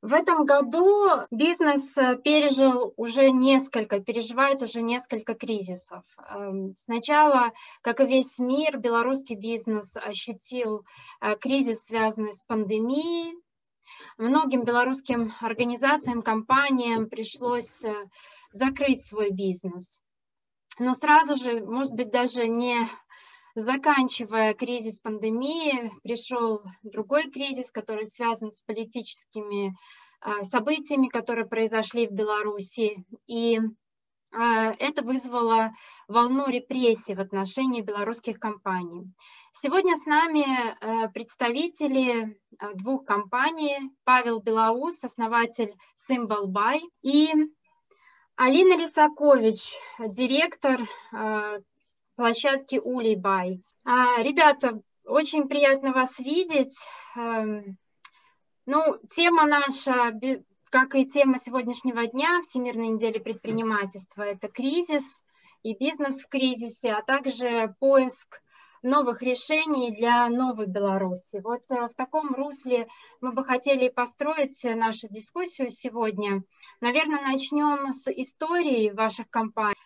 [0.00, 6.04] В этом году бизнес э, пережил уже несколько, переживает уже несколько кризисов.
[6.30, 7.52] Эм, сначала,
[7.82, 10.84] как и весь мир, белорусский бизнес ощутил
[11.20, 13.34] э, кризис, связанный с пандемией.
[14.18, 17.92] Многим белорусским организациям, компаниям пришлось э,
[18.52, 20.00] закрыть свой бизнес.
[20.78, 22.86] Но сразу же, может быть, даже не
[23.54, 29.74] заканчивая кризис пандемии, пришел другой кризис, который связан с политическими
[30.20, 33.04] а, событиями, которые произошли в Беларуси.
[33.26, 33.60] И
[34.30, 35.72] а, это вызвало
[36.06, 39.10] волну репрессий в отношении белорусских компаний.
[39.52, 43.90] Сегодня с нами э, представители а, двух компаний.
[44.04, 45.74] Павел Белоус, основатель
[46.08, 47.32] Buy, и
[48.36, 50.80] Алина Лисакович, директор
[52.18, 53.62] площадки Улей-Бай.
[53.84, 56.76] А, ребята, очень приятно вас видеть.
[57.16, 57.78] Эм,
[58.66, 60.12] ну, тема наша,
[60.68, 65.22] как и тема сегодняшнего дня, Всемирной недели предпринимательства, это кризис
[65.62, 68.42] и бизнес в кризисе, а также поиск
[68.82, 71.40] новых решений для новой Беларуси.
[71.42, 72.88] Вот э, в таком русле
[73.20, 76.42] мы бы хотели построить нашу дискуссию сегодня.
[76.80, 79.76] Наверное, начнем с истории ваших компаний.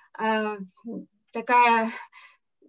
[1.33, 1.91] Э, такая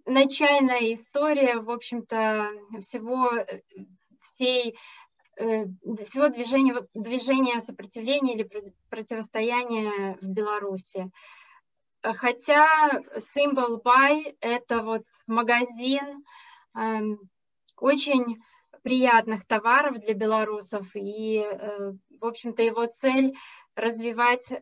[0.06, 3.30] начальная история, в общем-то, всего
[4.20, 4.76] всей
[5.36, 5.66] э,
[6.04, 8.48] всего движения, движения сопротивления или
[8.90, 11.10] противостояния в Беларуси.
[12.02, 16.22] Хотя Symbol Buy– это вот магазин
[16.76, 17.18] эм,
[17.78, 18.42] очень
[18.82, 23.34] приятных товаров для белорусов, и, э, в общем-то, его цель
[23.76, 24.52] развивать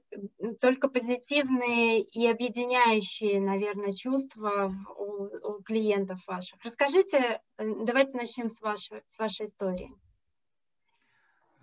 [0.61, 6.59] только позитивные и объединяющие, наверное, чувства у, у клиентов ваших.
[6.65, 9.93] Расскажите, давайте начнем с вашей, с вашей истории.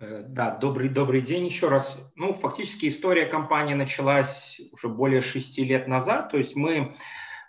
[0.00, 2.00] Э, да, добрый, добрый день еще раз.
[2.16, 6.30] Ну, фактически история компании началась уже более шести лет назад.
[6.30, 6.96] То есть мы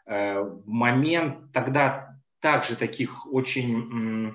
[0.06, 4.34] э, в момент тогда также таких очень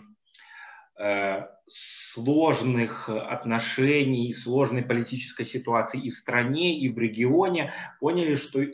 [0.98, 8.64] э, сложных отношений, сложной политической ситуации и в стране, и в регионе, поняли, что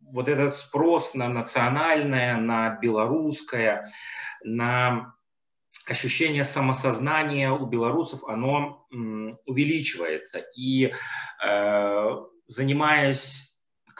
[0.00, 3.92] вот этот спрос на национальное, на белорусское,
[4.42, 5.14] на
[5.86, 8.86] ощущение самосознания у белорусов, оно
[9.46, 10.44] увеличивается.
[10.56, 10.92] И
[11.44, 12.16] э,
[12.48, 13.49] занимаясь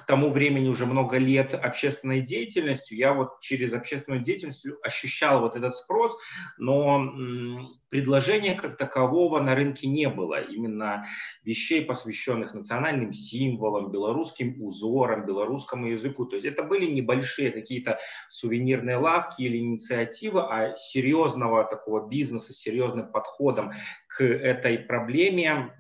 [0.00, 5.56] к тому времени уже много лет общественной деятельностью, я вот через общественную деятельность ощущал вот
[5.56, 6.16] этот спрос,
[6.58, 10.40] но предложения как такового на рынке не было.
[10.40, 11.06] Именно
[11.44, 16.24] вещей, посвященных национальным символам, белорусским узорам, белорусскому языку.
[16.24, 17.98] То есть это были небольшие какие-то
[18.30, 23.72] сувенирные лавки или инициативы, а серьезного такого бизнеса, серьезным подходом
[24.10, 25.72] к этой проблеме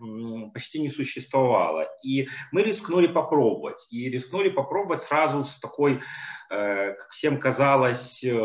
[0.54, 1.88] почти не существовало.
[2.02, 3.86] И мы рискнули попробовать.
[3.90, 6.00] И рискнули попробовать сразу с такой
[6.52, 8.36] Э, как всем казалось, э,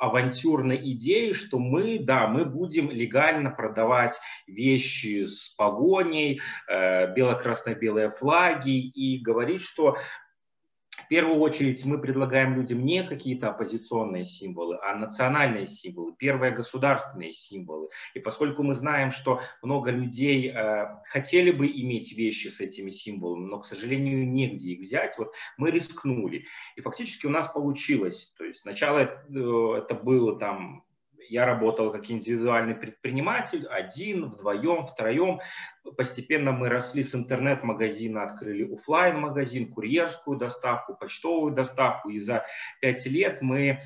[0.00, 4.16] авантюрной идеей, что мы, да, мы будем легально продавать
[4.48, 9.96] вещи с погоней, э, бело-красно-белые флаги и говорить, что
[11.10, 17.88] первую очередь мы предлагаем людям не какие-то оппозиционные символы, а национальные символы, первые государственные символы.
[18.14, 23.46] И поскольку мы знаем, что много людей э, хотели бы иметь вещи с этими символами,
[23.46, 26.44] но, к сожалению, негде их взять, вот мы рискнули.
[26.76, 28.32] И фактически у нас получилось.
[28.38, 29.08] То есть сначала э,
[29.78, 30.84] это было там
[31.30, 35.40] я работал как индивидуальный предприниматель, один, вдвоем, втроем.
[35.96, 42.10] Постепенно мы росли с интернет-магазина, открыли офлайн магазин курьерскую доставку, почтовую доставку.
[42.10, 42.44] И за
[42.80, 43.80] пять лет мы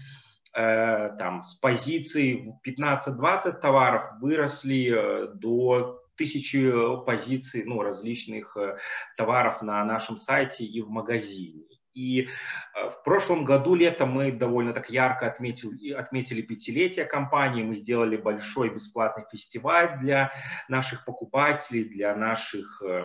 [0.57, 6.73] э, там, с позиций 15-20 товаров выросли э, до тысячи
[7.05, 8.79] позиций ну, различных э,
[9.19, 11.65] товаров на нашем сайте и в магазине.
[11.95, 17.63] И э, в прошлом году летом мы довольно так ярко отметили, отметили пятилетие компании.
[17.63, 20.33] Мы сделали большой бесплатный фестиваль для
[20.69, 23.05] наших покупателей, для наших э,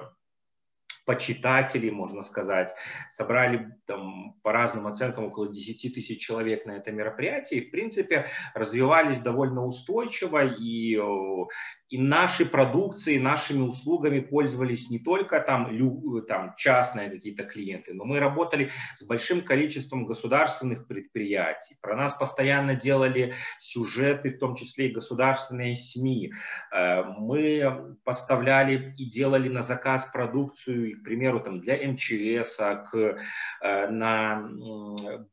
[1.10, 2.72] почитателей, можно сказать.
[3.14, 7.62] Собрали там, по разным оценкам около 10 тысяч человек на это мероприятие.
[7.62, 10.46] И, в принципе, развивались довольно устойчиво.
[10.46, 11.00] И
[11.90, 18.06] и нашей продукции, нашими услугами пользовались не только там, лю, там частные какие-то клиенты, но
[18.06, 21.76] мы работали с большим количеством государственных предприятий.
[21.82, 26.32] Про нас постоянно делали сюжеты, в том числе и государственные СМИ.
[26.72, 33.18] Э, мы поставляли и делали на заказ продукцию и примеру, там, для МЧС, к,
[33.62, 34.50] э, на,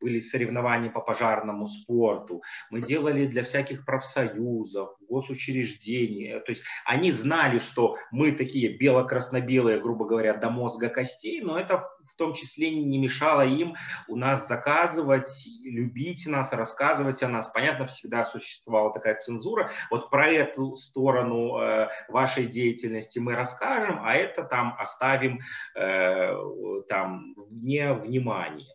[0.01, 6.41] были соревнования по пожарному спорту, мы делали для всяких профсоюзов, госучреждений.
[6.41, 11.89] То есть они знали, что мы такие бело-красно-белые, грубо говоря, до мозга костей, но это
[12.17, 13.77] в том числе не мешало им
[14.09, 15.29] у нас заказывать,
[15.63, 17.49] любить нас, рассказывать о нас.
[17.49, 19.71] Понятно, всегда существовала такая цензура.
[19.91, 25.41] Вот про эту сторону э, вашей деятельности мы расскажем, а это там оставим
[25.75, 28.75] э, там вне внимания.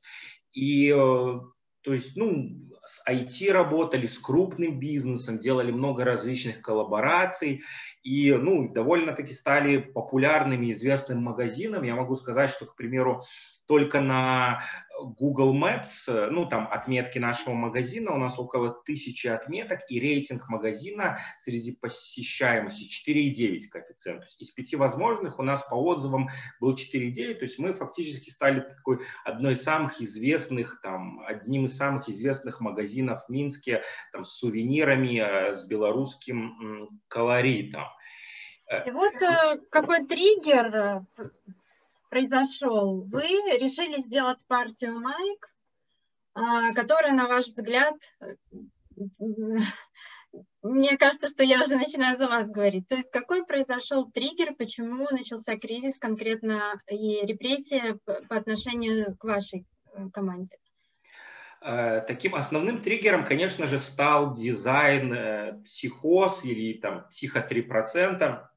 [0.54, 1.40] И э,
[1.82, 2.50] то есть, ну,
[2.86, 7.64] с IT работали, с крупным бизнесом, делали много различных коллабораций
[8.04, 11.84] и ну, довольно-таки стали популярными, известным магазином.
[11.84, 13.24] Я могу сказать, что, к примеру,
[13.72, 14.64] только на
[15.00, 20.50] Google Maps, э, ну там отметки нашего магазина, у нас около тысячи отметок, и рейтинг
[20.50, 24.20] магазина среди посещаемости 4,9 коэффициент.
[24.20, 26.28] То есть из пяти возможных у нас по отзывам
[26.60, 31.78] был 4,9, то есть мы фактически стали такой одной из самых известных, там, одним из
[31.78, 37.86] самых известных магазинов в Минске там, с сувенирами, э, с белорусским колоритом.
[38.86, 41.04] И вот э, какой триггер
[42.12, 43.02] произошел?
[43.06, 43.24] Вы
[43.58, 45.50] решили сделать партию Майк,
[46.34, 47.96] а, которая, на ваш взгляд,
[50.62, 52.88] мне кажется, что я уже начинаю за вас говорить.
[52.88, 59.66] То есть какой произошел триггер, почему начался кризис конкретно и репрессия по отношению к вашей
[59.94, 60.58] э, команде?
[61.62, 68.51] Э, таким основным триггером, конечно же, стал дизайн э, психоз или там психо 3%.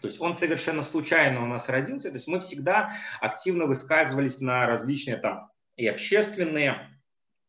[0.00, 2.10] То есть он совершенно случайно у нас родился.
[2.10, 6.95] То есть мы всегда активно высказывались на различные там и общественные,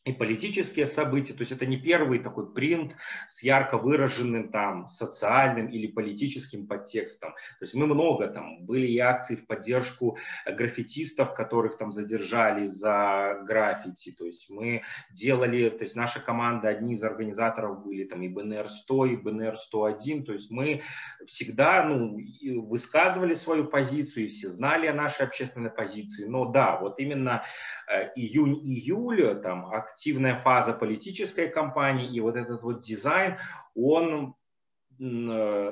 [0.08, 1.34] и политические события.
[1.34, 2.96] То есть это не первый такой принт
[3.28, 7.34] с ярко выраженным там социальным или политическим подтекстом.
[7.60, 13.44] То есть мы много там были и акции в поддержку граффитистов, которых там задержали за
[13.46, 14.12] граффити.
[14.12, 18.70] То есть мы делали, то есть наша команда, одни из организаторов были там и БНР
[18.70, 20.24] 100, и БНР 101.
[20.24, 20.84] То есть мы
[21.26, 22.18] всегда ну,
[22.62, 26.26] высказывали свою позицию, и все знали о нашей общественной позиции.
[26.26, 27.44] Но да, вот именно
[27.90, 33.38] Э, июнь-июль, там активная фаза политической кампании, и вот этот вот дизайн,
[33.74, 34.36] он
[35.00, 35.72] э,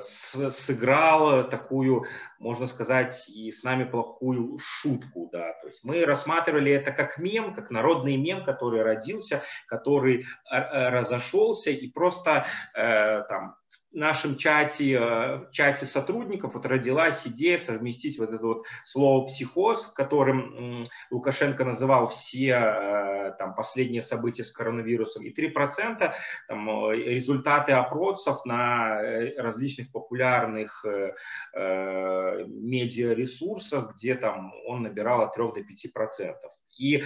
[0.50, 2.06] сыграл такую,
[2.40, 7.54] можно сказать, и с нами плохую шутку, да, то есть мы рассматривали это как мем,
[7.54, 13.54] как народный мем, который родился, который э, разошелся и просто э, там
[13.96, 14.98] нашем чате, э,
[15.38, 22.08] в чате сотрудников вот родилась идея совместить вот это вот слово «психоз», которым Лукашенко называл
[22.08, 26.12] все э, там, последние события с коронавирусом, и 3%
[26.48, 29.00] там, э, результаты опросов на
[29.36, 31.12] различных популярных э,
[32.46, 36.34] медиаресурсах, где там он набирал от 3 до 5%.
[36.78, 37.04] И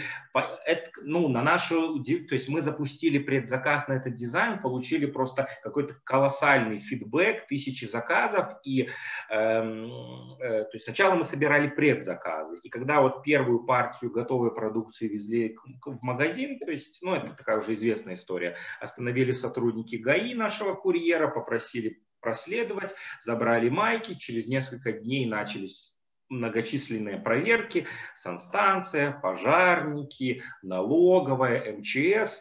[1.02, 6.80] ну, на нашу, то есть мы запустили предзаказ на этот дизайн, получили просто какой-то колоссальный
[6.80, 8.48] фидбэк, тысячи заказов.
[8.64, 8.88] И
[9.30, 15.08] эм, э, то есть сначала мы собирали предзаказы, и когда вот первую партию готовой продукции
[15.08, 20.74] везли в магазин, то есть, ну, это такая уже известная история, остановили сотрудники ГАИ нашего
[20.74, 25.89] курьера, попросили проследовать, забрали майки, через несколько дней начались
[26.30, 27.86] многочисленные проверки,
[28.16, 32.40] санстанция, пожарники, налоговая, МЧС.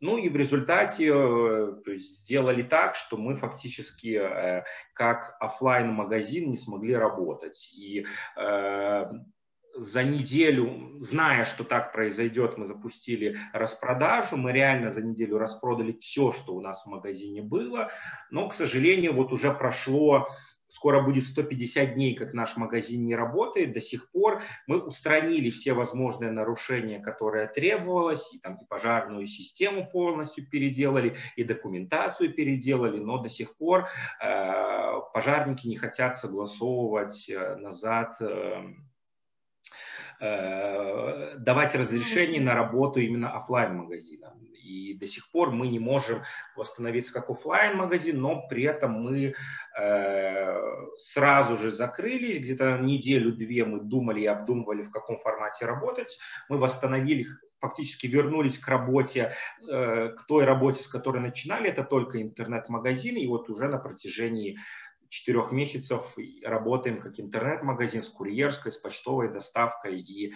[0.00, 4.64] Ну и в результате э, то есть, сделали так, что мы фактически э,
[4.94, 7.70] как офлайн магазин не смогли работать.
[7.74, 9.04] И э,
[9.74, 14.36] за неделю, зная, что так произойдет, мы запустили распродажу.
[14.36, 17.90] Мы реально за неделю распродали все, что у нас в магазине было.
[18.30, 20.28] Но, к сожалению, вот уже прошло
[20.70, 25.72] скоро будет 150 дней, как наш магазин не работает, до сих пор мы устранили все
[25.72, 33.18] возможные нарушения, которые требовалось, и, там, и пожарную систему полностью переделали, и документацию переделали, но
[33.18, 33.88] до сих пор
[34.22, 38.62] э, пожарники не хотят согласовывать э, назад э,
[40.20, 44.34] давать разрешение на работу именно офлайн магазина
[44.70, 46.22] и до сих пор мы не можем
[46.56, 49.34] восстановиться как офлайн магазин, но при этом мы
[49.78, 50.60] э,
[50.98, 57.26] сразу же закрылись, где-то неделю-две мы думали и обдумывали, в каком формате работать, мы восстановили
[57.60, 59.34] фактически вернулись к работе,
[59.68, 64.58] э, к той работе, с которой начинали, это только интернет-магазин, и вот уже на протяжении
[65.10, 70.32] четырех месяцев работаем как интернет-магазин с курьерской, с почтовой доставкой и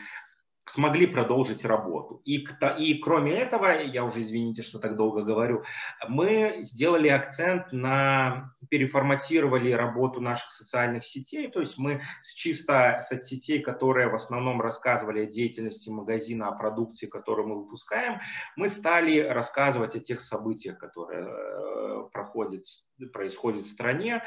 [0.66, 2.22] смогли продолжить работу.
[2.24, 2.46] И,
[2.78, 5.62] и кроме этого, я уже извините, что так долго говорю,
[6.08, 13.60] мы сделали акцент на переформатировали работу наших социальных сетей, то есть мы с чисто соцсетей,
[13.60, 18.20] которые в основном рассказывали о деятельности магазина, о продукции, которую мы выпускаем,
[18.56, 22.64] мы стали рассказывать о тех событиях, которые э, проходят,
[23.12, 24.22] происходят в стране,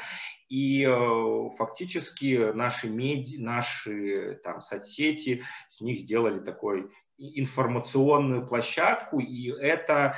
[0.48, 9.50] и э, фактически наши меди, наши там соцсети с них сделали такой информационную площадку, и
[9.50, 10.16] это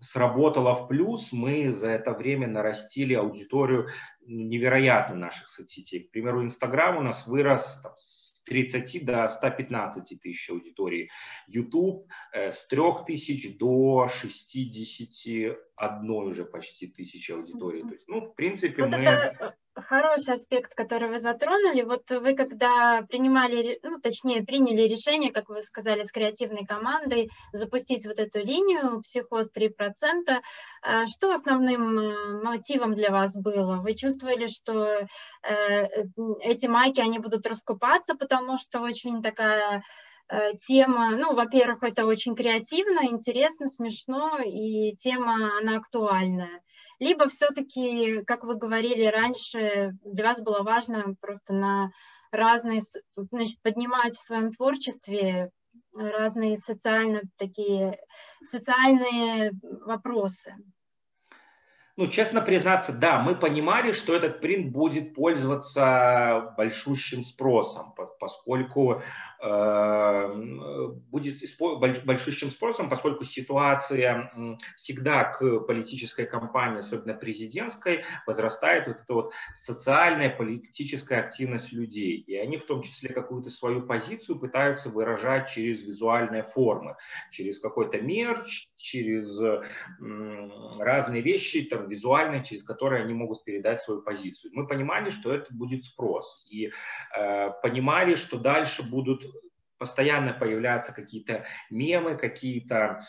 [0.00, 3.88] сработало в плюс, мы за это время нарастили аудиторию
[4.22, 6.04] невероятно наших соцсетей.
[6.04, 11.10] К примеру, Инстаграм у нас вырос там, с 30 до 115 тысяч аудитории.
[11.46, 17.82] YouTube э, с 3 тысяч до 61 уже почти тысячи аудитории.
[17.82, 19.04] То есть, ну, в принципе, вот мы...
[19.04, 21.82] Это хороший аспект, который вы затронули.
[21.82, 28.06] Вот вы когда принимали, ну, точнее, приняли решение, как вы сказали, с креативной командой запустить
[28.06, 29.70] вот эту линию «Психоз 3%»,
[30.28, 33.76] э, что основным э, мотивом для вас было?
[33.76, 35.86] Вы чувствовали, что э,
[36.40, 39.82] эти майки, они будут раскупаться, потому что очень такая
[40.66, 46.60] тема, ну, во-первых, это очень креативно, интересно, смешно, и тема, она актуальная
[46.98, 51.90] либо все-таки, как вы говорили раньше, для вас было важно просто на
[52.30, 52.80] разные,
[53.16, 55.50] значит, поднимать в своем творчестве
[55.94, 57.98] разные социально такие
[58.44, 60.54] социальные вопросы.
[61.96, 69.02] Ну, честно признаться, да, мы понимали, что этот принт будет пользоваться большущим спросом, поскольку Э,
[69.40, 71.38] будет
[72.04, 74.32] большущим спросом, поскольку ситуация
[74.76, 82.24] всегда к политической кампании, особенно президентской, возрастает вот эта вот социальная политическая активность людей.
[82.26, 86.96] И они в том числе какую-то свою позицию пытаются выражать через визуальные формы,
[87.30, 89.38] через какой-то мерч, через
[90.78, 94.50] разные вещи там, визуальные, через которые они могут передать свою позицию.
[94.54, 96.44] Мы понимали, что это будет спрос.
[96.50, 96.70] И
[97.16, 99.27] э, понимали, что дальше будут
[99.78, 103.06] постоянно появляются какие-то мемы, какие-то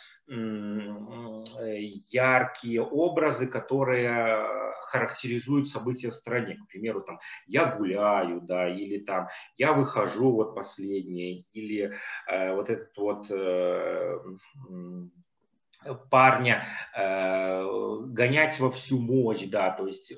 [2.11, 4.45] яркие образы, которые
[4.89, 6.55] характеризуют события в стране.
[6.55, 11.93] К примеру, там «я гуляю», да, или там «я выхожу вот последний», или
[12.27, 14.19] э, вот этот вот э,
[16.09, 17.63] парня э,
[18.07, 20.15] гонять во всю мощь, да, то есть э,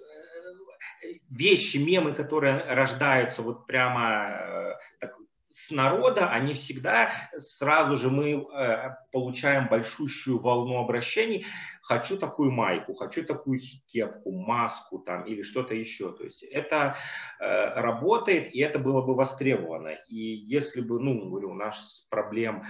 [1.30, 5.16] вещи, мемы, которые рождаются вот прямо э, так,
[5.54, 11.46] с народа, они всегда, сразу же мы э, получаем большущую волну обращений.
[11.82, 16.14] Хочу такую майку, хочу такую кепку, маску там или что-то еще.
[16.14, 16.96] То есть это
[17.40, 19.98] э, работает, и это было бы востребовано.
[20.08, 22.64] И если бы, ну, говорю, у нас проблем,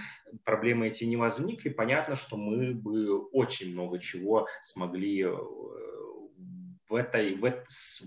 [0.44, 5.36] проблемы эти не возникли, понятно, что мы бы очень много чего смогли э,
[6.92, 7.40] в этой, в,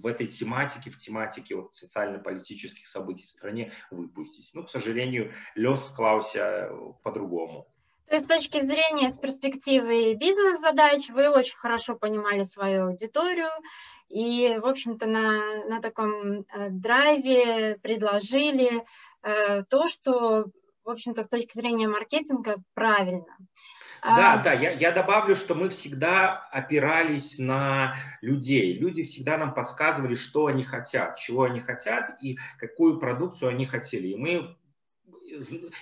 [0.03, 4.51] в этой тематике, в тематике вот социально-политических событий в стране выпустить.
[4.53, 6.69] Ну, к сожалению, лес склался
[7.03, 7.67] по-другому.
[8.07, 13.49] То есть с точки зрения, с перспективы бизнес-задач, вы очень хорошо понимали свою аудиторию
[14.09, 18.85] и, в общем-то, на, на таком э, драйве предложили
[19.23, 20.45] э, то, что,
[20.83, 23.35] в общем-то, с точки зрения маркетинга правильно.
[24.05, 24.37] Да, а...
[24.43, 28.77] да, я, я добавлю, что мы всегда опирались на людей.
[28.77, 34.09] Люди всегда нам подсказывали, что они хотят, чего они хотят и какую продукцию они хотели.
[34.09, 34.55] И мы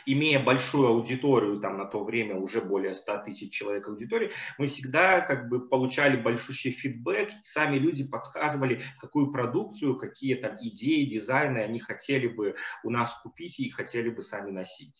[0.05, 5.19] имея большую аудиторию, там на то время уже более 100 тысяч человек аудитории, мы всегда
[5.19, 11.79] как бы получали большущий фидбэк, сами люди подсказывали, какую продукцию, какие там идеи, дизайны они
[11.79, 14.95] хотели бы у нас купить и хотели бы сами носить.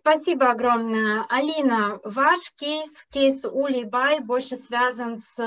[0.00, 1.26] Спасибо огромное.
[1.28, 5.38] Алина, ваш кейс, кейс Ули Бай, больше связан с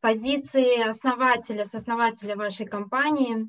[0.00, 3.48] позицией основателя, с основателя вашей компании.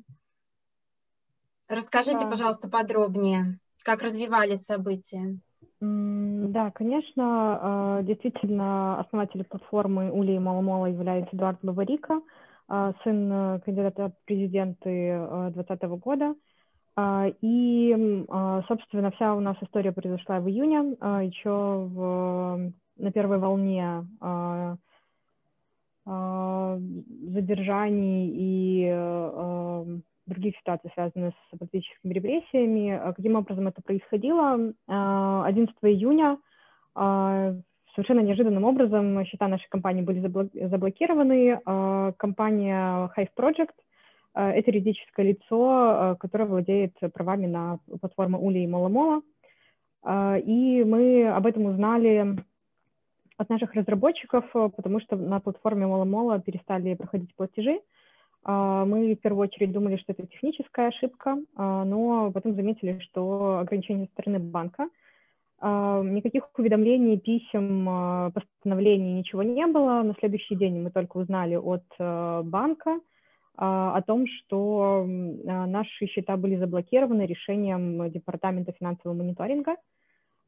[1.68, 2.30] Расскажите, да.
[2.30, 5.36] пожалуйста, подробнее, как развивались события.
[5.80, 7.58] Да, конечно,
[7.98, 12.20] а, действительно, основателем платформы Ули Маломола является Эдуард Баварика,
[12.68, 15.18] а, сын э, кандидата в президенты
[15.54, 16.36] 2020 года.
[16.96, 23.12] А, и, а, собственно, вся у нас история произошла в июне, а, еще в, на
[23.12, 24.06] первой волне
[26.06, 28.88] задержаний и
[30.26, 33.12] других ситуаций, связанных с политическими репрессиями.
[33.16, 34.72] Каким образом это происходило?
[34.86, 36.38] 11 июня
[36.94, 41.60] совершенно неожиданным образом счета нашей компании были заблокированы.
[42.18, 43.74] Компания Hive Project
[44.36, 49.22] это юридическое лицо, э, которое владеет правами на платформу Ули и Моломола.
[50.04, 52.36] Э, и мы об этом узнали
[53.38, 57.80] от наших разработчиков, потому что на платформе Мола-Мола перестали проходить платежи.
[58.46, 64.12] Мы в первую очередь думали, что это техническая ошибка, но потом заметили, что ограничение со
[64.12, 64.88] стороны банка.
[65.60, 70.00] Никаких уведомлений, писем, постановлений, ничего не было.
[70.02, 73.00] На следующий день мы только узнали от банка,
[73.56, 79.76] о том, что наши счета были заблокированы решением Департамента финансового мониторинга,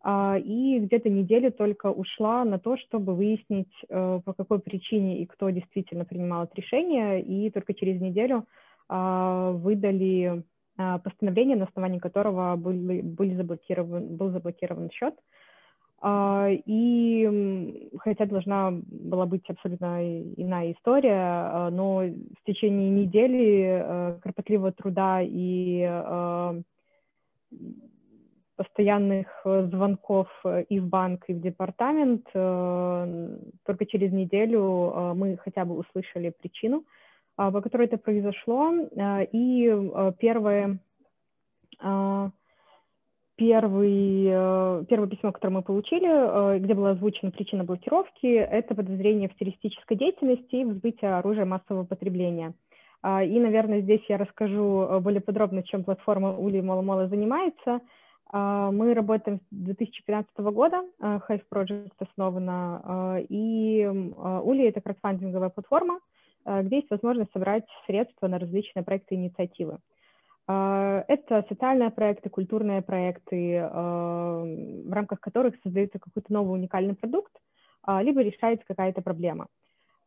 [0.07, 5.51] и где-то неделю только ушла на то, чтобы выяснить, э, по какой причине и кто
[5.51, 8.45] действительно принимал это решение, и только через неделю
[8.89, 10.45] выдали
[10.77, 15.15] постановление, на основании которого были, были заблокирован, был заблокирован счет.
[16.01, 20.01] А, и хотя должна была быть абсолютно
[20.37, 26.23] иная история, а, но в течение недели э, кропотливого труда и
[28.55, 30.29] постоянных звонков
[30.69, 36.85] и в банк, и в департамент, только через неделю мы хотя бы услышали причину,
[37.37, 38.75] а, по которой это произошло.
[39.33, 40.81] И первое
[43.39, 49.29] Первый, э, первое письмо, которое мы получили, э, где была озвучена причина блокировки, это подозрение
[49.29, 52.55] в террористической деятельности и взбытие оружия массового потребления.
[53.01, 57.81] А, и, наверное, здесь я расскажу э, более подробно, чем платформа Ули Мало-Мало занимается.
[58.33, 66.01] А, мы работаем с 2015 года, Hive Project основана, и Ули— это краудфандинговая платформа,
[66.45, 69.79] где есть возможность собрать средства на различные проекты и инициативы.
[70.49, 77.33] А, это социальные проекты, культурные проекты, а, в рамках которых создается какой-то новый уникальный продукт,
[77.83, 79.47] а, либо решается какая-то проблема.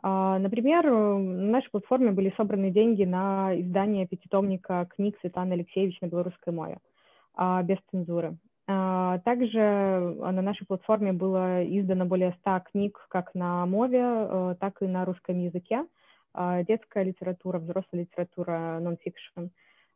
[0.03, 6.51] Например, на нашей платформе были собраны деньги на издание пятитомника книг Светланы Алексеевич на белорусской
[6.51, 6.79] мове,
[7.37, 8.35] без цензуры.
[8.65, 15.05] Также на нашей платформе было издано более 100 книг как на мове, так и на
[15.05, 15.85] русском языке.
[16.35, 19.41] Детская литература, взрослая литература, нон-фикшн.
[19.41, 19.49] А,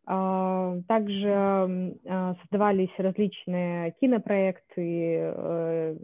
[0.05, 5.95] также а, создавались различные кинопроекты, э,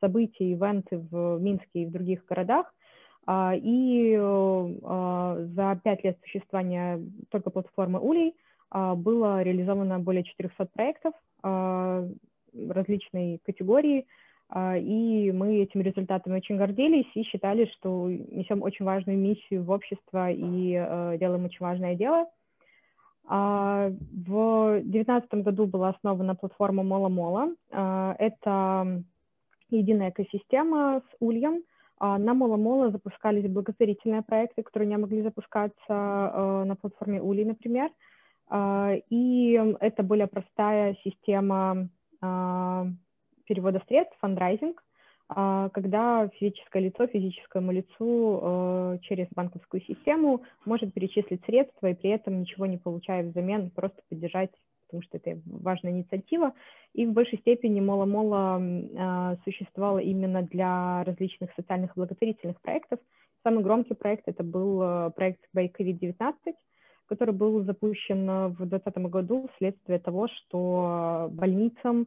[0.00, 2.74] события, ивенты в Минске и в других городах.
[3.26, 8.34] А, и за пять лет существования только платформы Улей
[8.72, 11.12] было реализовано более 400 проектов
[12.52, 14.06] различной категории,
[14.56, 20.30] и мы этими результатами очень гордились и считали, что несем очень важную миссию в общество
[20.30, 22.39] и э, делаем очень важное дело– а,
[23.30, 27.54] в 2019 году была основана платформа Мола-Мола.
[27.70, 29.04] А, это
[29.70, 31.62] единая экосистема с ульем.
[31.98, 37.90] А, на Мола-Мола запускались благотворительные проекты, которые не могли запускаться на платформе Ули, например.
[39.10, 41.88] И это более простая система
[43.46, 44.89] перевода средств, фандрайзинг, а,
[45.34, 52.40] когда физическое лицо физическому лицу э, через банковскую систему может перечислить средства и при этом
[52.40, 54.50] ничего не получая взамен, просто поддержать,
[54.86, 56.52] потому что это важная инициатива.
[56.94, 58.60] И в большей степени Мола-Мола
[58.98, 62.98] а, существовала именно для различных социальных благотворительных проектов.
[63.44, 66.34] Самый громкий проект это был э, проект by COVID-19,
[67.06, 72.06] который был запущен в 2020 году вследствие того, что больницам э,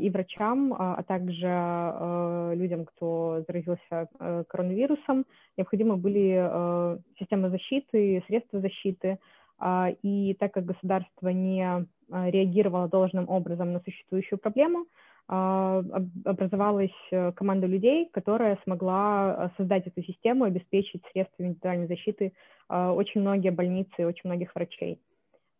[0.00, 8.22] и врачам, а, а также э, людям, кто заразился э, коронавирусом, необходимы были системы защиты,
[8.26, 9.18] средства защиты.
[9.58, 14.86] А, и так как государство не реагировало должным образом на существующую проблему,
[15.26, 15.82] а,
[16.26, 22.32] образовалась э, команда людей, которая смогла э, создать эту систему, обеспечить средства индивидуальной защиты
[22.68, 24.98] очень многие больницы, очень многих врачей.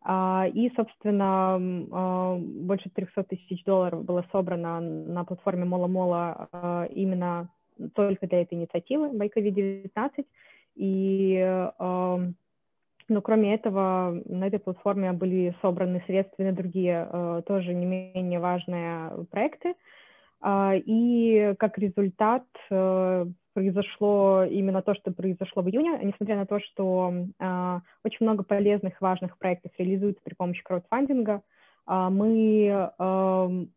[0.07, 1.57] А, и, собственно,
[2.39, 7.49] больше 300 тысяч долларов было собрано на платформе Мола-Мола именно
[7.95, 10.25] только для этой инициативы Байкови-19.
[10.75, 11.71] И
[13.07, 19.25] но кроме этого, на этой платформе были собраны средства на другие тоже не менее важные
[19.29, 19.75] проекты.
[20.41, 26.59] А, и как результат э, произошло именно то, что произошло в июне, несмотря на то,
[26.59, 31.41] что а, очень много полезных, важных проектов реализуется при помощи краудфандинга,
[31.87, 32.91] а, мы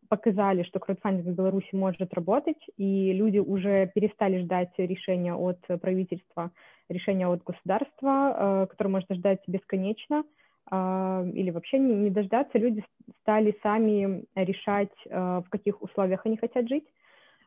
[0.09, 6.51] показали, что краудфандинг в Беларуси может работать, и люди уже перестали ждать решения от правительства
[6.89, 10.23] решения от государства, э, которое можно ждать бесконечно,
[10.71, 12.83] э, или вообще не дождаться, люди
[13.21, 16.85] стали сами решать, э, в каких условиях они хотят жить.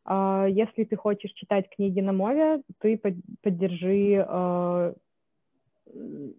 [0.08, 3.00] Если ты хочешь читать книги на мове, ты
[3.42, 4.26] поддержи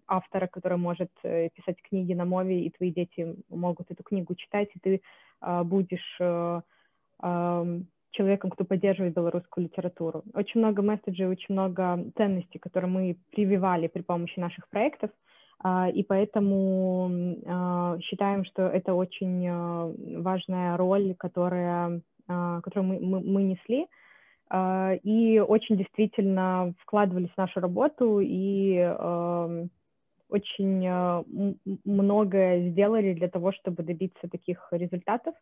[0.06, 4.78] автора, который может писать книги на мове, и твои дети могут эту книгу читать, и
[4.80, 5.00] ты
[5.64, 6.20] будешь
[8.14, 10.22] человеком, кто поддерживает белорусскую литературу.
[10.34, 15.10] Очень много месседжей, очень много ценностей, которые мы прививали при помощи наших проектов,
[15.58, 23.20] а, и поэтому а, считаем, что это очень а, важная роль, которая, которую мы, мы,
[23.20, 23.86] мы несли,
[25.02, 28.76] и очень действительно вкладывались в нашу работу и
[30.28, 31.34] очень
[31.84, 35.34] многое сделали для того, чтобы добиться таких результатов.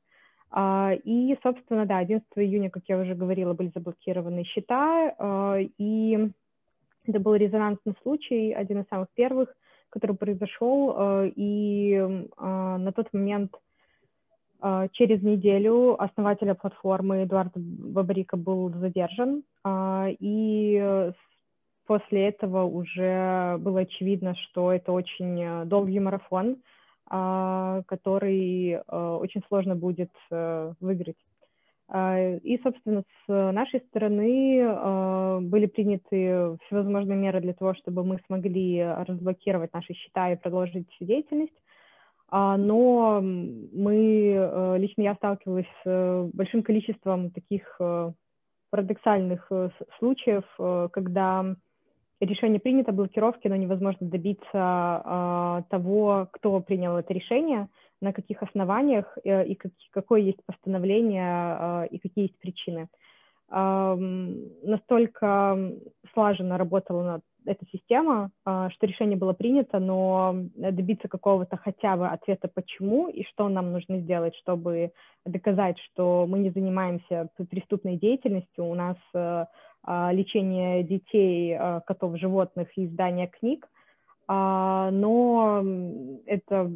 [0.57, 6.31] И, собственно, да, 11 июня, как я уже говорила, были заблокированы счета, и
[7.07, 9.53] это был резонансный случай, один из самых первых,
[9.91, 13.59] который произошел, и а, на тот момент а,
[14.93, 21.13] через неделю основателя платформы Эдуард Бабарика был задержан, а, и
[21.87, 26.59] после этого уже было очевидно, что это очень э, долгий марафон,
[27.09, 31.17] который э, очень сложно будет выиграть.
[31.95, 38.19] А, и, собственно, с нашей стороны а, были приняты всевозможные меры для того, чтобы мы
[38.27, 41.53] смогли разблокировать наши счета и продолжить деятельность.
[42.35, 47.79] А, но мы, лично я сталкивалась с большим количеством таких
[48.71, 49.53] парадоксальных
[49.99, 50.45] случаев,
[50.93, 51.55] когда
[52.21, 57.69] решение принято, блокировки, но невозможно добиться того, кто принял это решение–
[58.03, 59.59] на каких основаниях э, и
[59.93, 62.89] какое есть постановление а, и какие есть причины.
[64.63, 65.59] Настолько
[66.15, 72.49] слаженно работала эта система, а, что решение было принято, но добиться какого-то хотя бы ответа
[72.53, 74.93] почему и что нам нужно сделать, чтобы
[75.25, 79.47] доказать, что мы не занимаемся преступной деятельностью, у нас э,
[79.85, 83.69] а, лечение детей, котов, животных и издание книг,
[84.29, 85.63] но
[86.27, 86.71] это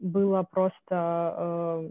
[0.00, 1.90] было просто э,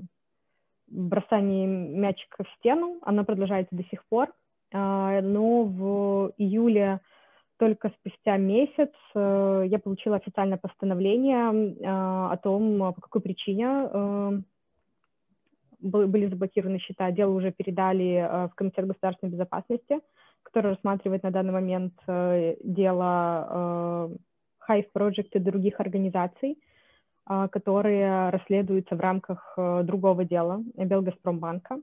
[0.87, 4.29] бросание мячика в стену, оно продолжается до сих пор,
[4.71, 6.99] э, но в июле
[7.57, 14.39] только спустя месяц э, я получила официальное постановление э, о том, по какой причине э,
[15.79, 17.11] были заблокированы счета.
[17.11, 19.99] Дело уже передали э, в Комитет государственной безопасности,
[20.43, 24.09] который рассматривает на данный момент э, дело э,
[24.69, 26.57] Hive Project и других организаций.
[27.27, 31.79] Которые расследуются в рамках э, другого дела Белгазпромбанка.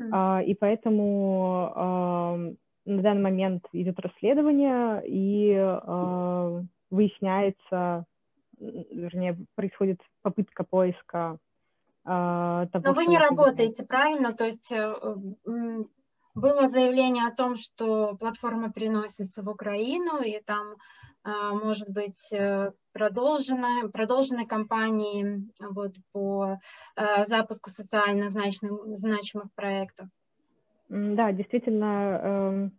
[0.00, 0.44] Mm.
[0.46, 5.54] И поэтому на данный момент идет расследование и
[6.90, 8.04] выясняется,
[8.58, 11.38] вернее, происходит попытка поиска
[12.04, 14.32] того, Но вы не работаете, правильно?
[14.32, 14.94] То есть э,
[16.34, 20.76] было заявление о том, что платформа приносится в Украину, и там
[21.22, 26.58] а, может быть, э, продолжена, продолжены кампании вот, по
[26.96, 30.08] э, запуску социально значимых, значимых проектов.
[30.90, 32.72] Да, действительно, эм,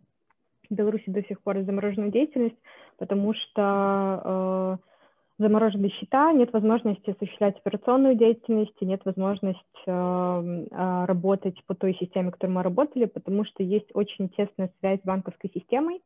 [0.68, 2.58] в Беларуси до сих пор заморожена деятельность,
[2.98, 11.74] потому что э, заморожены счета, нет возможности осуществлять операционную деятельность, нет возможности эм, работать по
[11.74, 16.02] той системе, которой мы работали, потому что есть очень тесная связь с банковской системой,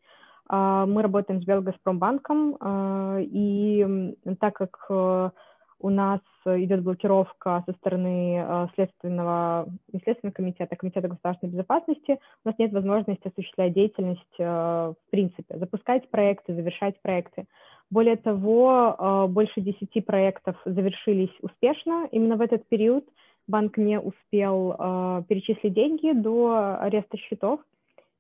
[0.49, 2.57] а, мы работаем с Белгазпромбанком,
[3.21, 5.31] и так как э,
[5.81, 12.19] у нас идет блокировка со стороны э, следственного, не следственного комитета, а комитета государственной безопасности,
[12.45, 17.47] у нас нет возможности осуществлять деятельность э, в принципе, запускать проекты, завершать проекты.
[17.91, 23.05] Более того, больше 10 проектов завершились успешно именно в этот период.
[23.47, 24.73] Банк не успел
[25.29, 27.61] перечислить деньги до ареста счетов,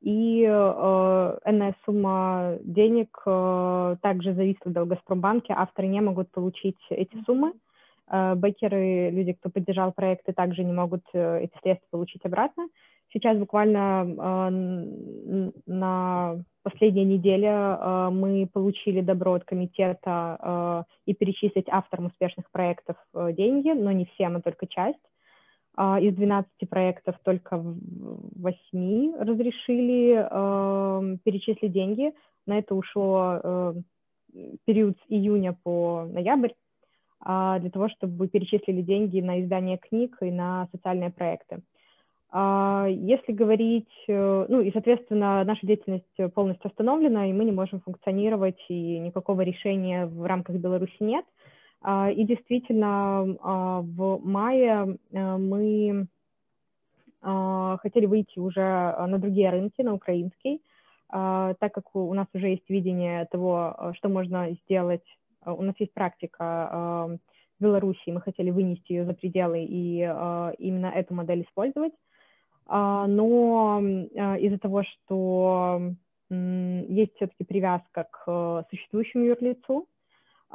[0.00, 7.16] и э, энная сумма денег э, также зависит в Газпромбанке, авторы не могут получить эти
[7.24, 7.52] суммы,
[8.08, 12.68] э, бэкеры, люди, кто поддержал проекты, также не могут э, эти средства получить обратно.
[13.12, 21.68] Сейчас буквально э, на последней неделе э, мы получили добро от комитета э, и перечислить
[21.68, 24.98] авторам успешных проектов э, деньги, но не всем, а только часть.
[25.76, 32.14] А, из 12 проектов только 8 разрешили э, перечислить деньги.
[32.46, 33.74] На это ушло э,
[34.64, 36.52] период с июня по ноябрь
[37.26, 41.60] э, для того, чтобы перечислили деньги на издание книг и на социальные проекты.
[42.32, 47.80] Э, если говорить, э, ну и, соответственно, наша деятельность полностью остановлена, и мы не можем
[47.80, 51.26] функционировать, и никакого решения в рамках Беларуси нет.
[51.88, 56.08] А, и действительно, а, в мае э, мы
[57.22, 60.60] а, хотели выйти уже на другие рынки, на украинский,
[61.08, 65.04] так как у нас уже есть видение того, что можно сделать.
[65.44, 67.18] У нас есть практика
[67.60, 69.98] в Беларуси, мы хотели вынести ее за пределы и
[70.58, 71.92] именно эту модель использовать.
[72.68, 75.92] но из-за того, что
[76.28, 79.86] есть все-таки привязка к существующему юрлицу,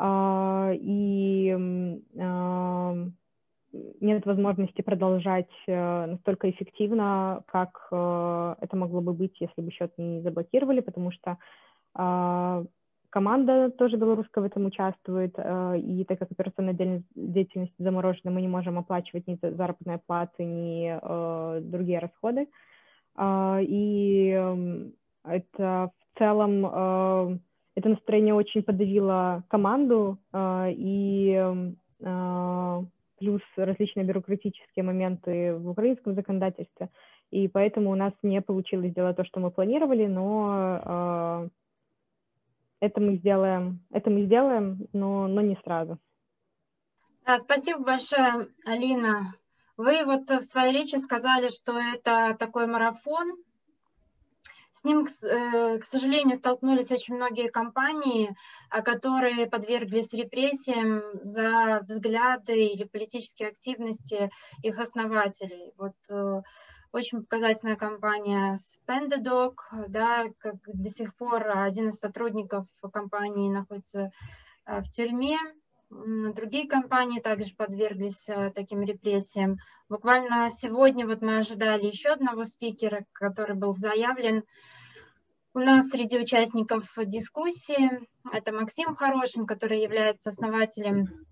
[0.04, 1.56] и
[4.02, 9.94] нет возможности продолжать э, настолько эффективно, как э, это могло бы быть, если бы счет
[9.98, 11.38] не заблокировали, потому что
[11.94, 12.64] а,
[13.10, 18.48] команда тоже белорусская в этом участвует, э, и так как операционная деятельность заморожена, мы не
[18.48, 22.48] можем оплачивать ни заработные платы, ни другие расходы.
[23.16, 24.30] А, и
[25.24, 27.42] это в целом,
[27.82, 31.74] это настроение очень подавило команду, и
[33.22, 36.90] плюс различные бюрократические моменты в украинском законодательстве,
[37.30, 41.50] и поэтому у нас не получилось сделать то, что мы планировали, но э,
[42.80, 46.00] это мы сделаем, это мы сделаем, но, но не сразу.
[47.26, 49.36] Да, спасибо большое, Алина.
[49.78, 53.38] Вы вот в своей речи сказали, что это такой марафон,
[54.72, 58.36] с ним, э, к сожалению, столкнулись очень многие компании,
[58.70, 64.32] а, которые подверглись репрессиям за взгляды или политические активности
[64.64, 65.74] их основателей.
[65.78, 66.42] Вот э,
[66.94, 69.56] очень показательная компания Spendedog,
[69.90, 74.12] да, как до сих пор один из сотрудников компании находится
[74.66, 75.38] э, в тюрьме,
[75.92, 79.58] Другие компании также подверглись э, таким репрессиям.
[79.90, 84.44] Буквально сегодня вот мы ожидали еще одного спикера, который был заявлен
[85.54, 88.08] у нас среди участников дискуссии.
[88.32, 91.26] Это Максим Хорошин, который является основателем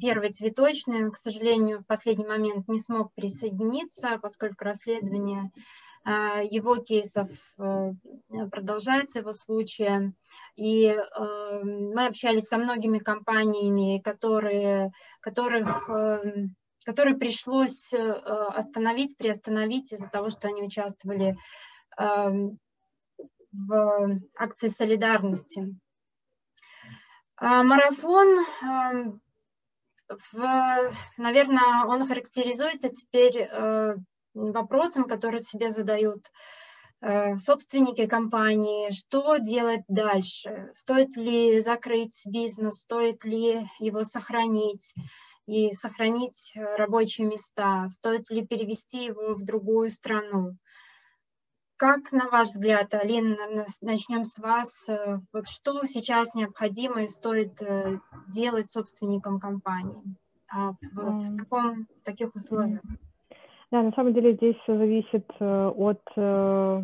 [0.00, 1.10] первой цветочной.
[1.10, 5.50] К сожалению, в последний момент не смог присоединиться, поскольку расследование
[6.04, 7.92] его кейсов э,
[8.50, 10.12] продолжается, его случая.
[10.56, 10.98] И э,
[11.62, 16.46] мы общались со многими компаниями, которые, которых, э,
[16.86, 21.36] которые пришлось остановить, приостановить из-за того, что они участвовали
[23.52, 25.76] в акции солидарности.
[27.36, 28.46] А, марафон,
[30.08, 33.46] в, наверное, он характеризуется теперь
[34.34, 36.26] вопросам, которые себе задают
[37.00, 44.94] э, собственники компании, что делать дальше, стоит ли закрыть бизнес, стоит ли его сохранить
[45.46, 50.56] и сохранить рабочие места, стоит ли перевести его в другую страну.
[51.76, 57.60] Как, на ваш взгляд, Алина, начнем с вас, э, вот что сейчас необходимо и стоит
[57.62, 60.02] э, делать собственникам компании
[60.52, 62.82] а вот в, таком, в таких условиях?
[63.70, 66.82] Да, на самом деле здесь все зависит э, от э,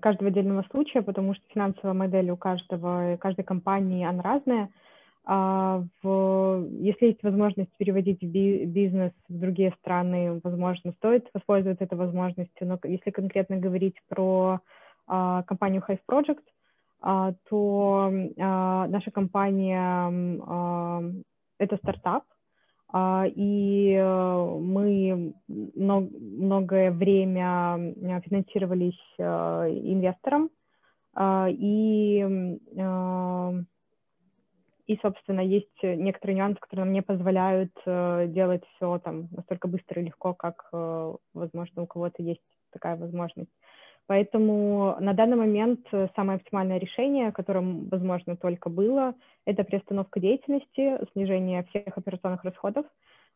[0.00, 4.70] каждого отдельного случая, потому что финансовая модель у каждого, каждой компании, она разная.
[5.24, 12.66] А в, если есть возможность переводить бизнес в другие страны, возможно, стоит воспользоваться этой возможностью.
[12.66, 14.60] Но если конкретно говорить про
[15.06, 16.42] а, компанию Hive Project,
[17.00, 19.80] а, то а, наша компания
[20.44, 21.02] а,
[21.58, 22.24] это стартап,
[22.94, 30.50] и э, мы многое время э, финансировались э, инвестором,
[31.14, 32.24] а, и,
[34.86, 40.06] и, собственно, есть некоторые нюансы, которые нам не позволяют делать все там настолько быстро и
[40.06, 43.50] легко, как, возможно, у кого-то есть такая возможность.
[44.06, 49.14] Поэтому на данный момент э, самое оптимальное решение, которым, возможно, только было,
[49.46, 52.84] это приостановка деятельности, снижение всех операционных расходов.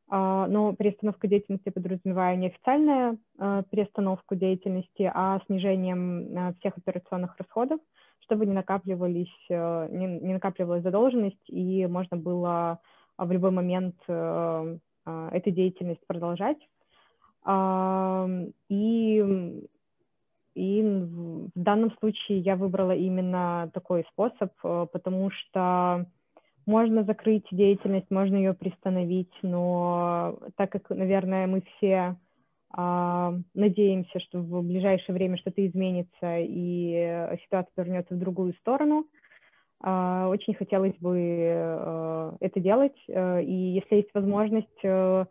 [0.09, 7.37] А, но приостановка деятельности подразумеваю не официальную э, приостановку деятельности, а снижением э, всех операционных
[7.39, 7.81] расходов,
[8.21, 12.81] чтобы не накапливались, не накапливалась задолженность и можно было
[13.17, 16.59] в любой момент эту деятельность продолжать.
[18.69, 19.63] И
[20.57, 26.07] и в данном случае я выбрала именно такой способ, э, потому что
[26.65, 32.17] можно закрыть деятельность, можно ее приостановить, но так как, наверное, мы все
[32.71, 39.07] а, надеемся, что в ближайшее время что-то изменится и ситуация вернется в другую сторону,
[39.81, 42.97] а, очень хотелось бы а, это делать.
[43.07, 45.29] И если есть возможность с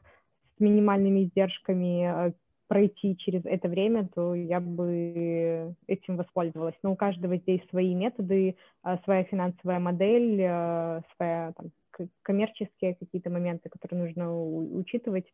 [0.59, 2.33] минимальными издержками
[2.67, 6.75] пройти через это время, то я бы этим воспользовалась.
[6.83, 11.71] Но у каждого здесь свои методы, а, своя финансовая модель, а, своя там,
[12.23, 14.35] коммерческие какие-то моменты, которые нужно
[14.77, 15.25] учитывать.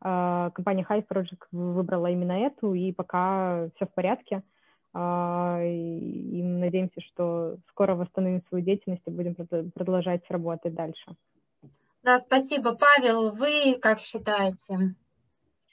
[0.00, 4.42] А, компания Hive Project выбрала именно эту, и пока все в порядке.
[4.92, 9.36] И надеемся, что скоро восстановим свою деятельность и будем
[9.70, 11.14] продолжать работать дальше.
[12.02, 12.74] Да, спасибо.
[12.74, 14.96] Павел, вы как считаете?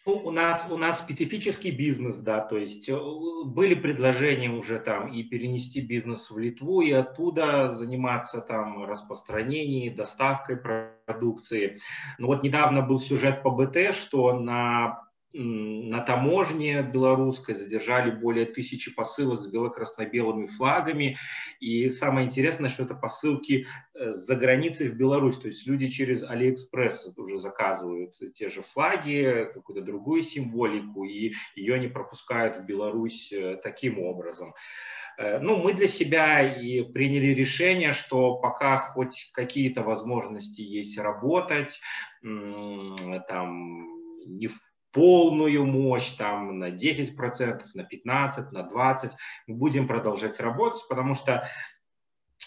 [0.08, 2.98] Ну, у нас, у нас специфический бизнес, да, то есть э,
[3.44, 10.62] были предложения уже там и перенести бизнес в Литву, и оттуда заниматься там распространением, доставкой
[11.06, 11.82] продукции.
[12.20, 15.07] Но вот недавно был сюжет по БТ, что на
[15.38, 21.18] на таможне белорусской задержали более тысячи посылок с бело-красно-белыми флагами.
[21.60, 25.38] И самое интересное, что это посылки э, за границей в Беларусь.
[25.38, 31.80] То есть люди через Алиэкспресс уже заказывают те же флаги, какую-то другую символику, и ее
[31.80, 34.56] не пропускают в Беларусь э, таким образом.
[35.20, 41.80] Э, ну, мы для себя и приняли решение, что пока хоть какие-то возможности есть работать,
[42.24, 43.88] там,
[44.26, 44.67] не в
[44.98, 49.12] полную мощь, там на 10%, на 15%, на 20%.
[49.46, 51.48] Мы будем продолжать работать, потому что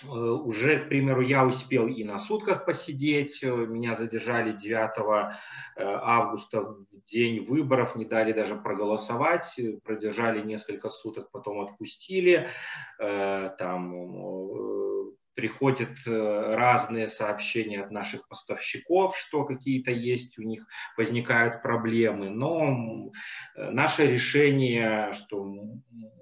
[0.03, 5.33] э, уже, к примеру, я успел и на сутках посидеть, меня задержали 9 э,
[5.77, 12.49] августа в день выборов, не дали даже проголосовать, продержали несколько суток, потом отпустили,
[12.99, 14.90] э, там
[15.41, 20.67] приходят э, разные сообщения от наших поставщиков, что какие-то есть у них,
[20.99, 22.29] возникают проблемы.
[22.29, 23.11] Но
[23.57, 25.51] э, наше решение, что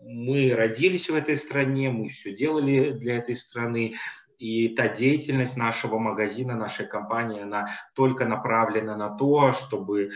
[0.05, 3.97] мы родились в этой стране, мы все делали для этой страны,
[4.39, 10.11] и та деятельность нашего магазина, нашей компании, она только направлена на то, чтобы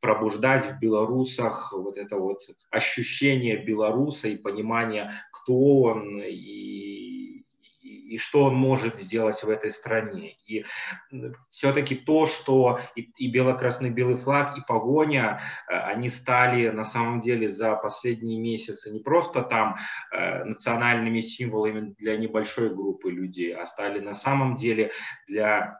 [0.00, 2.40] пробуждать в белорусах вот это вот
[2.70, 6.97] ощущение белоруса и понимание, кто он и
[8.08, 10.36] и что он может сделать в этой стране.
[10.46, 10.64] И
[11.50, 17.20] все-таки то, что и, и бело-красный белый флаг, и погоня, э, они стали на самом
[17.20, 19.76] деле за последние месяцы не просто там
[20.12, 24.90] э, национальными символами для небольшой группы людей, а стали на самом деле
[25.26, 25.78] для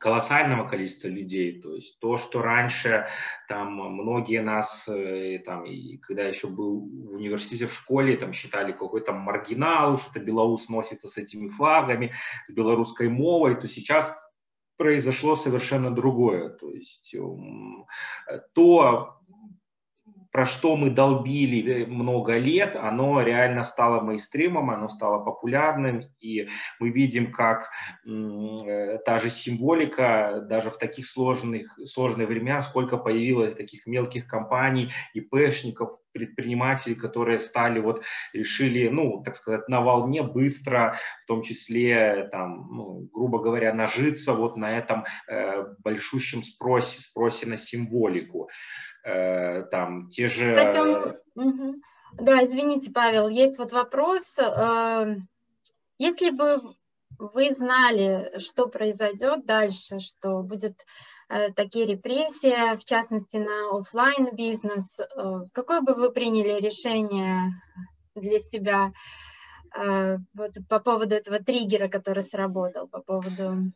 [0.00, 1.60] колоссального количества людей.
[1.60, 3.06] То есть то, что раньше
[3.48, 8.72] там многие нас, э, там, и когда еще был в университете, в школе, там считали
[8.72, 12.14] какой-то маргинал, что Беларусь носится с этими флагами,
[12.46, 14.16] с белорусской мовой, то сейчас
[14.78, 16.48] произошло совершенно другое.
[16.48, 17.14] То есть
[18.54, 19.19] то,
[20.40, 26.48] про что мы долбили много лет, оно реально стало мейнстримом, оно стало популярным, и
[26.78, 27.68] мы видим, как
[28.06, 34.90] э, та же символика даже в таких сложных, сложные времена, сколько появилось таких мелких компаний,
[35.12, 42.28] ИПшников, предпринимателей, которые стали вот решили, ну, так сказать, на волне быстро, в том числе,
[42.30, 48.48] там, ну, грубо говоря, нажиться вот на этом э, большущем спросе, спросе на символику.
[49.04, 50.54] Э, там те же...
[50.54, 51.74] Кстати, угу.
[52.14, 54.38] Да, извините, Павел, есть вот вопрос.
[54.38, 55.16] Э,
[55.98, 56.74] если бы
[57.18, 60.84] вы знали, что произойдет дальше, что будет
[61.54, 65.00] такие репрессии, в частности на офлайн бизнес,
[65.52, 67.50] какое бы вы приняли решение
[68.14, 68.92] для себя
[70.34, 73.72] вот по поводу этого триггера, который сработал, по поводу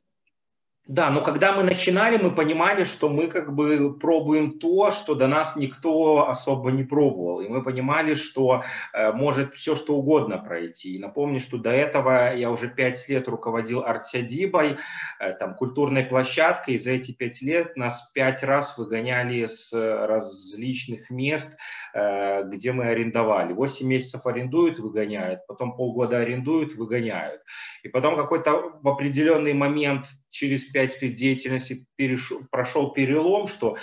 [0.86, 5.26] да, но когда мы начинали, мы понимали, что мы как бы пробуем то, что до
[5.26, 7.40] нас никто особо не пробовал.
[7.40, 10.96] И мы понимали, что э, может все что угодно пройти.
[10.96, 14.76] И напомню, что до этого я уже пять лет руководил Артсядибой,
[15.20, 16.74] э, там, культурной площадкой.
[16.74, 21.56] И за эти пять лет нас пять раз выгоняли с различных мест, э,
[21.94, 23.52] где мы арендовали.
[23.52, 27.40] Восемь месяцев арендуют, выгоняют, потом полгода арендуют, выгоняют.
[27.84, 33.76] И потом какой-то в определенный момент через пять лет деятельности перешел, прошел перелом, что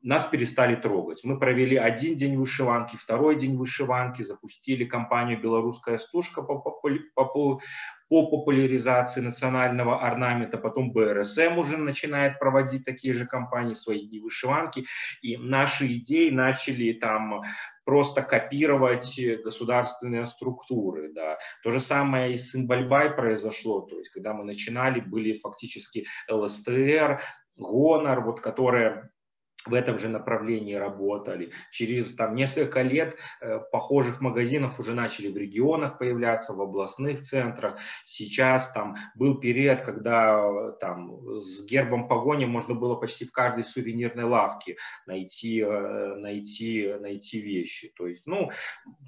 [0.00, 1.24] нас перестали трогать.
[1.24, 7.24] Мы провели один день вышиванки, второй день вышиванки, запустили кампанию «Белорусская стужка» по, по, по,
[7.24, 7.60] по
[8.08, 14.86] популяризации национального орнамента, потом БРСМ уже начинает проводить такие же кампании, свои дни вышиванки,
[15.22, 17.42] и наши идеи начали там
[17.84, 21.12] просто копировать государственные структуры.
[21.12, 21.38] Да.
[21.62, 27.22] То же самое и с Инбальбай произошло, то есть когда мы начинали, были фактически ЛСТР,
[27.56, 29.10] ГОНОР, вот, которые
[29.68, 31.50] в этом же направлении работали.
[31.70, 37.76] Через там, несколько лет э, похожих магазинов уже начали в регионах появляться, в областных центрах.
[38.04, 44.24] Сейчас там был период, когда там, с гербом погони можно было почти в каждой сувенирной
[44.24, 44.76] лавке
[45.06, 47.92] найти, э, найти, найти вещи.
[47.96, 48.50] То есть, ну,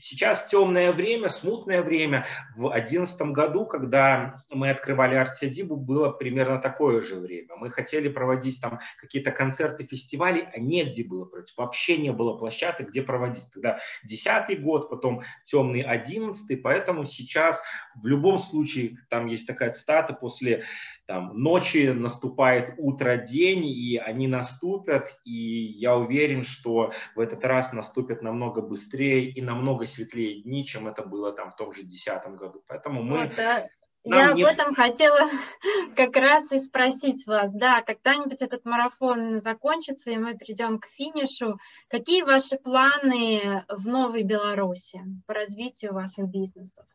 [0.01, 2.27] сейчас темное время, смутное время.
[2.57, 7.57] В 2011 году, когда мы открывали Артсядибу, было примерно такое же время.
[7.57, 13.03] Мы хотели проводить там какие-то концерты, фестивали, негде было проводить, вообще не было площадок, где
[13.03, 13.45] проводить.
[13.53, 17.63] Тогда десятый год, потом темный одиннадцатый, поэтому сейчас
[17.95, 20.65] в любом случае, там есть такая цитата, после
[21.07, 27.73] там, ночи наступает утро, день, и они наступят, и я уверен, что в этот раз
[27.73, 32.37] наступят намного быстрее и намного светлее дни, чем это было там в том же десятом
[32.37, 32.63] году.
[32.69, 33.27] Поэтому мы...
[33.27, 33.69] Вот, да.
[34.05, 34.47] Я нет...
[34.47, 35.29] об этом хотела
[35.97, 37.53] как раз и спросить вас.
[37.53, 41.59] Да, когда-нибудь этот марафон закончится, и мы придем к финишу.
[41.89, 46.87] Какие ваши планы в Новой Беларуси по развитию ваших бизнесов?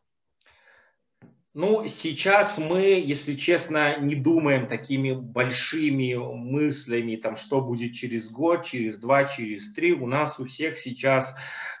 [1.54, 8.66] Ну, сейчас мы, если честно, не думаем такими большими мыслями, там, что будет через год,
[8.66, 9.94] через два, через три.
[9.94, 11.34] У нас у всех сейчас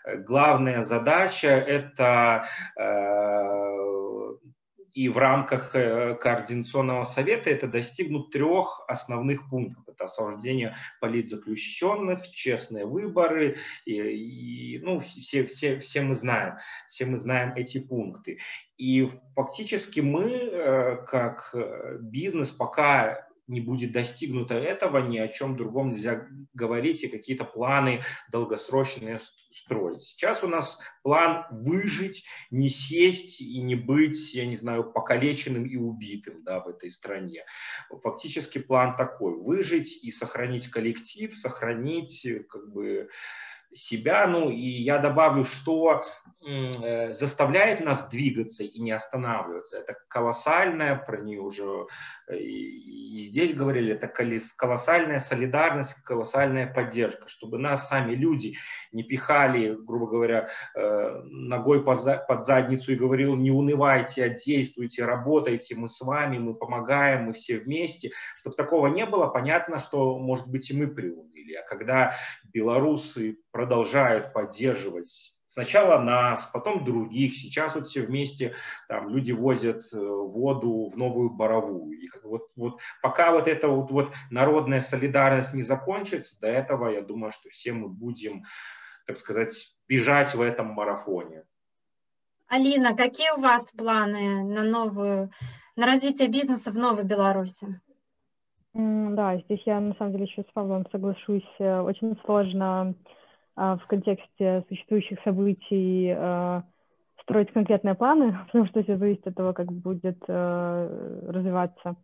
[0.06, 3.55] э, главная задача– это э,
[4.96, 9.84] и в рамках э, координационного совета это достигнут трех основных пунктов.
[9.86, 16.54] Это освобождение политзаключенных, честные выборы, и, и, ну, все, все, все, мы знаем,
[16.88, 18.38] все мы знаем эти пункты.
[18.78, 25.56] И фактически мы, э, как э, бизнес, пока не будет достигнуто этого, ни о чем
[25.56, 29.20] другом нельзя говорить и какие-то планы долгосрочные
[29.50, 30.02] строить.
[30.02, 35.76] Сейчас у нас план выжить, не сесть и не быть, я не знаю, покалеченным и
[35.76, 37.44] убитым да, в этой стране.
[38.02, 39.34] Фактически план такой.
[39.36, 43.08] Выжить и сохранить коллектив, сохранить как бы
[43.74, 44.26] себя.
[44.26, 46.04] Ну и я добавлю, что
[46.46, 49.78] э, заставляет нас двигаться и не останавливаться.
[49.78, 51.86] Это колоссальная, про нее уже
[52.28, 58.56] э, и, здесь говорили, это колоссальная солидарность, колоссальная поддержка, чтобы нас сами люди
[58.92, 65.74] не пихали, грубо говоря, э, ногой под задницу и говорил, не унывайте, а действуйте, работайте,
[65.74, 68.10] мы с вами, мы помогаем, мы все вместе.
[68.36, 71.35] Чтобы такого не было, понятно, что, может быть, и мы приуныли.
[71.54, 72.16] А когда
[72.52, 77.34] белорусы продолжают поддерживать Сначала нас, потом других.
[77.34, 78.54] Сейчас вот все вместе
[78.88, 81.98] там люди возят э, воду в новую боровую.
[81.98, 87.00] И вот, вот пока вот эта вот, вот народная солидарность не закончится, до этого я
[87.00, 88.44] думаю, что все мы будем,
[89.06, 91.44] так сказать, бежать в этом марафоне.
[92.48, 95.30] Алина, какие у вас планы на новую,
[95.74, 97.80] на развитие бизнеса в Новой Беларуси?
[98.76, 101.48] Да, здесь я на самом деле еще с Павлом соглашусь.
[101.58, 102.94] Э, очень сложно
[103.54, 106.62] а, в контексте существующих событий а,
[107.22, 111.96] строить конкретные планы, потому что все зависит от того, как будет э, развиваться.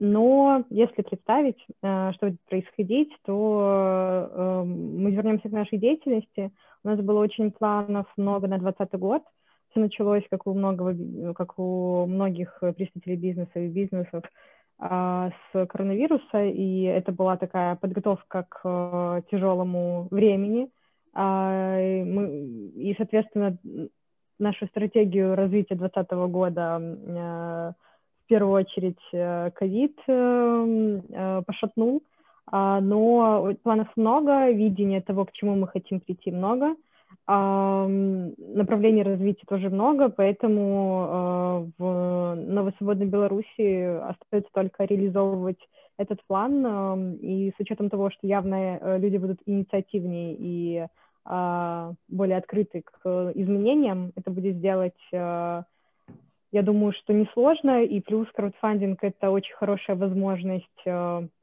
[0.00, 6.52] Но если представить, э, что будет происходить, то мы вернемся к нашей деятельности.
[6.84, 9.22] У нас было очень планов много на 2020 год.
[9.74, 14.22] Все началось, как у, многого, как у многих представителей бизнеса и бизнесов,
[14.78, 20.70] а, с коронавируса, и это была такая подготовка к э, тяжелому времени.
[21.12, 23.58] А, и, соответственно,
[24.38, 27.72] нашу стратегию развития 2020 года э,
[28.22, 29.96] в первую очередь э, ковид
[31.46, 32.04] пошатнул,
[32.46, 36.76] а, но планов много, видения того, к чему мы хотим прийти, много—
[37.26, 45.58] Направлений развития тоже много, поэтому а, в Новосвободной Беларуси остается только реализовывать
[45.96, 50.86] этот план, и с учетом того, что явно э, люди будут инициативнее и
[51.24, 55.62] а, более открыты к изменениям, это будет сделать, а,
[56.52, 60.84] я думаю, что несложно, и плюс краудфандинг— это очень хорошая возможность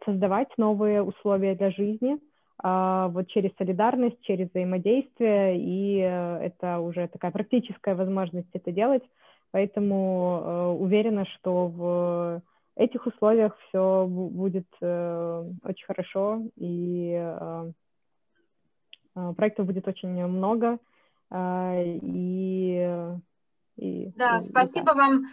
[0.06, 2.18] создавать новые условия для жизни—
[2.64, 9.04] вот через солидарность, через взаимодействие, и э, это уже такая практическая возможность это делать,
[9.52, 12.42] поэтому э, уверена, что в
[12.76, 17.34] этих условиях все будет э, очень хорошо, и
[19.36, 20.78] проектов будет очень много,
[21.34, 23.08] и...
[23.78, 24.94] и да, и, спасибо и, да.
[24.94, 25.26] вам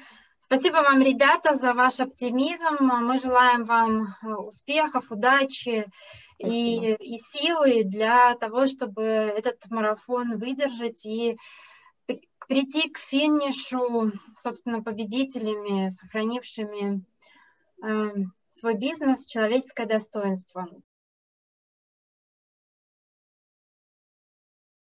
[0.51, 2.79] Спасибо вам, ребята, за ваш оптимизм.
[2.81, 5.85] Мы желаем вам э, успехов, удачи
[6.39, 11.37] и, и силы для того, чтобы этот марафон выдержать и
[12.49, 17.05] прийти к финишу, собственно, победителями, сохранившими
[17.85, 18.11] э,
[18.49, 20.67] свой бизнес, человеческое достоинство.